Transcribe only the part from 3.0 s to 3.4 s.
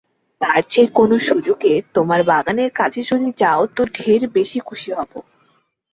যদি